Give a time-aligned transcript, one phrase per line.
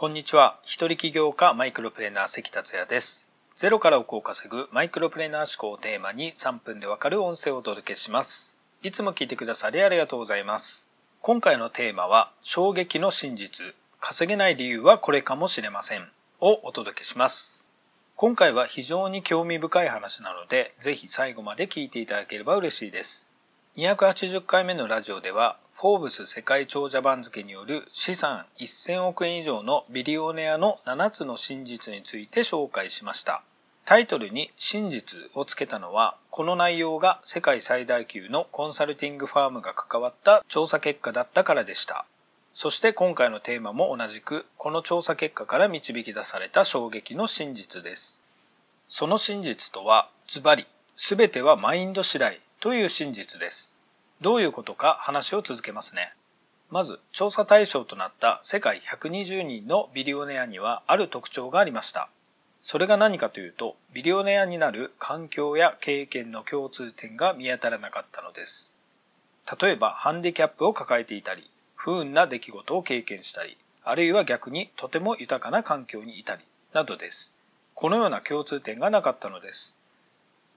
[0.00, 0.58] こんにちは。
[0.62, 3.30] 一人起業家マイクロプレーナー関達也です。
[3.54, 8.58] ゼロから億を稼ぐマイクロプレーナー思考をテーマに3分でわかる音声をお届けします。
[8.82, 10.88] いつも聞いてくださりありがとうございます。
[11.20, 13.74] 今回のテーマは衝撃の真実。
[14.00, 16.08] 稼げない理由はこれかもしれません。
[16.40, 17.68] をお届けします。
[18.16, 23.30] 今回は非常に興味深い話なので、ぜひ最後まで聞いていただければ嬉しいです。
[23.76, 33.42] 280回目のラジオではフォーブス世界長者番付による資産1000億円以上のビリオネアの7つの真実について紹介しました。
[33.86, 42.04] タイトルに真実をつけたのは、この内容が世界最大級のコンサルティングファームが関わった調査結果だったからでした。
[42.52, 48.22] そして今回のテーマも同じく、この調査結果から導き出された衝撃の真実です。
[48.86, 53.79] その真実とは、ズバリ、すべてはマインド次第という真実です。
[54.20, 56.12] どういうことか話を続けますね。
[56.70, 62.10] まず、調査対象となった世界120人のビリオネアにはある特徴がありました。
[62.62, 68.76] それが何かというと、ビリオネアになる環境や経験の共通点が見当たらなかったのです。
[69.60, 76.42] 例えば、ハンディキャップを抱えていたり、不運な出来事を経験したり、あるいは逆にとても豊かな環境にいたり、
[76.74, 77.34] などです。
[77.74, 79.80] このような共通点がなかったのです。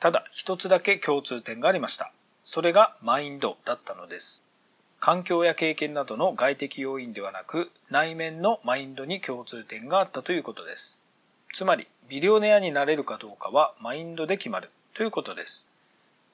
[0.00, 2.12] ただ、一つだけ共通点がありました。
[2.52, 4.42] それがマインドだったのです。
[4.98, 10.98] 環境や経験などの外的要因ではなく、内面のマインドに共通点があったということです。
[11.52, 15.68] つまり、ビリオネアになれるかどうかはマインドで決まるということです。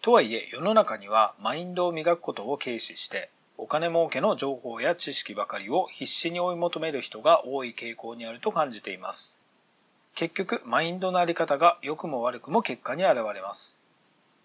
[0.01, 3.29] とはいえ、世の中にはマインドを磨くことを軽視して、
[3.59, 9.43] お金儲けの情報や知識ばかりを必死に追い求める人が多い傾向にあると感じています。
[10.15, 13.79] 結局、マインドのあり方が良くも悪くも結果に現れます。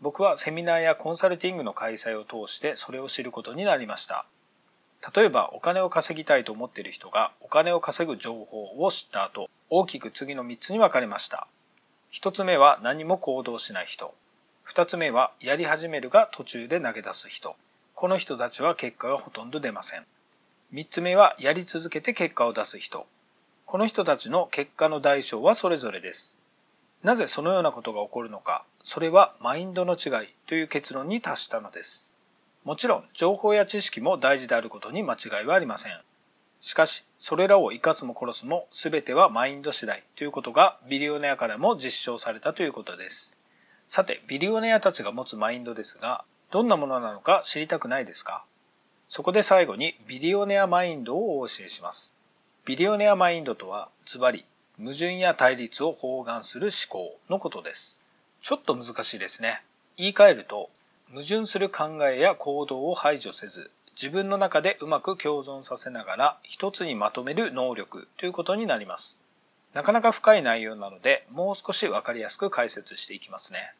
[0.01, 4.25] 僕はセミナーやコンサルティングの開催を通してそれを知ることになりました。
[5.15, 11.47] 例えばお金を稼ぎたいと思っている人がお金を稼ぐ情報を知った後、大きく次の3つに分かれました。
[12.13, 14.13] 1つ目は何も行動しない人。
[14.67, 17.55] 2つ目はやり始めるが途中で投げ出す人。
[17.93, 20.05] この人たちは結果がほとんど出ません。
[20.73, 23.05] 3つ目はやり続けて結果を出す人。
[23.65, 26.40] この人たちの結果の代償はそれぞれです。
[27.03, 32.13] なぜそのようなことが起こるのか、それはマインドの違いという結論に達したのです。
[32.63, 35.99] もちろん、情報や知識も大事であることに間違いはありません。
[36.61, 43.35] しかし、それらを生かすも殺すも全てはマインド次第ということがビリオネアからも実証されたということです。
[43.87, 48.45] さて、ビリオネアたちが持つマインドですが、どんなものなのか知りたくないですか？
[49.07, 52.13] そこで最後にビリオネアマインドをお教えします。
[52.63, 54.45] ビリオネアマインドとは、ズバリ
[54.81, 58.01] 矛盾や対立を包含する思考のことです。
[58.41, 59.61] ちょっと難しいですね。
[59.95, 60.71] 言い換えると、
[61.11, 69.19] 矛盾する考えや行動を排除せず、自分の中でうまく共存させながら一つにまとめる能力ということになります。
[69.75, 73.75] なかなか深い内容なので、もう少しわかりやすく解説していきますね。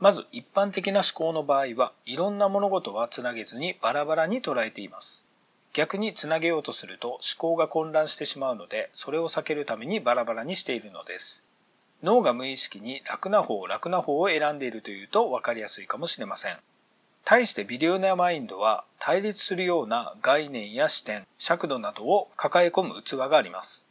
[0.00, 5.24] まず一般的な思考の場合は、いろんな物事はつなげずにバラバラに捉えています。
[5.72, 11.44] 逆につなげようとすると思考が混乱してしまうので、それを避けるためにバラバラにしているのです。
[12.02, 16.58] 脳が無意識に楽な方、楽な方を選んでいるというと分かりやすいかもしれません。
[17.24, 23.88] 対してビリオネアマインドは対立するような概念や視点、尺度などを抱え込む器があります。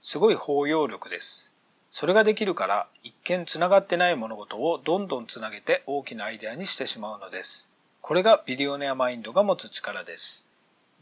[0.00, 1.54] すごい包容力です。
[1.90, 7.72] それができるから一見つながってない物事をどんどんつなげて大きなアイデアにしてしまうのです。
[8.02, 10.50] これがビリオネアマインドが持つ力です。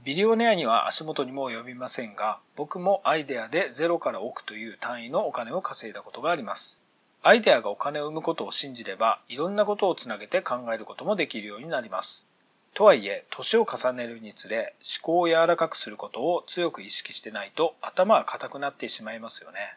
[0.04, 6.80] ビリオネアには足元にも及びませんが、僕もアイデアで0から億という単位のお金を稼いだことがあります。
[7.22, 12.26] アイデアがお金を生むことを信じれば、いろんなことをつなげて考えることもできるようになります。
[12.74, 19.76] とはいえ、年を重ねるにつれ、思考を柔らかくすることを強く意識してないと頭が硬くなってしまいますよね。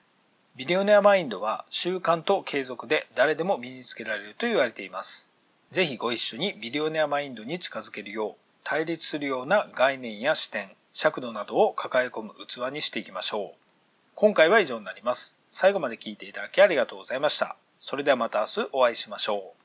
[0.56, 5.30] ビリオネアマインドは習慣と継続で誰でも身につけられると言われています。
[5.69, 13.59] ぜひご一緒にビリオネアマインドに近づけるよう対立するような概念や視点、尺度などを抱え込む器にしていきましょう。
[14.16, 15.38] 今回は以上になります。
[15.52, 17.58] 最後まで聞いていただきありがとうございました。
[17.79, 19.65] それではまた明日お会いしましょう。